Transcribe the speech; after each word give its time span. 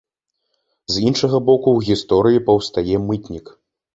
З 0.93 1.03
іншага 1.09 1.37
боку 1.49 1.69
ў 1.73 1.79
гісторыі 1.91 2.43
паўстае 2.47 2.95
мытнік. 3.11 3.53